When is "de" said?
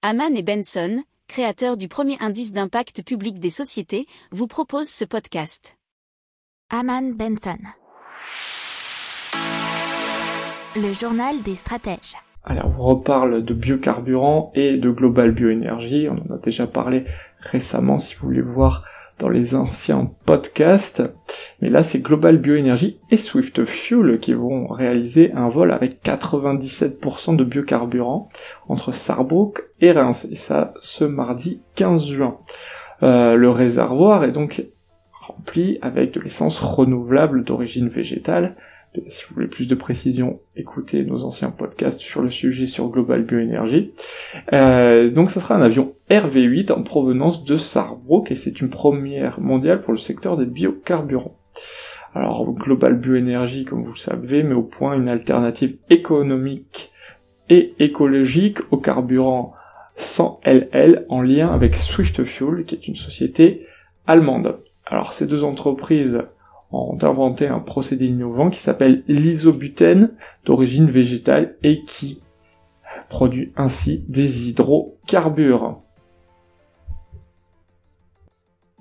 13.44-13.52, 14.78-14.88, 27.36-27.44, 36.12-36.20, 39.68-39.74, 47.44-47.56